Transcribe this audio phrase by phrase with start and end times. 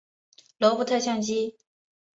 [0.57, 1.57] 罗伯特像机。